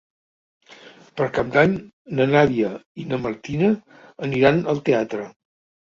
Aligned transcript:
Per 1.21 1.27
Cap 1.35 1.51
d'Any 1.57 1.77
na 2.21 2.27
Nàdia 2.33 2.73
i 3.05 3.09
na 3.13 3.23
Martina 3.29 3.73
aniran 4.31 4.63
al 4.75 4.87
teatre. 4.93 5.33